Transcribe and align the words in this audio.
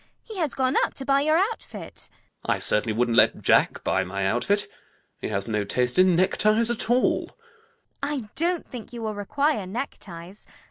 He 0.23 0.39
has 0.39 0.55
gone 0.55 0.75
up 0.83 0.95
to 0.95 1.05
buy 1.05 1.21
your 1.21 1.37
outfit. 1.37 2.09
ALGERNON. 2.45 2.55
I 2.57 2.57
certainly 2.57 2.91
wouldn't 2.93 3.15
let 3.17 3.37
Jack 3.37 3.83
buy 3.83 4.03
my 4.03 4.25
outfit. 4.25 4.67
He 5.19 5.27
has 5.27 5.47
no 5.47 5.63
taste 5.63 5.99
in 5.99 6.15
neckties 6.15 6.71
at 6.71 6.89
all. 6.89 7.27
CECILY. 7.27 7.35
I 8.25 8.29
don't 8.35 8.65
think 8.67 8.93
you 8.93 9.03
will 9.03 9.13
require 9.13 9.67
neckties. 9.67 10.47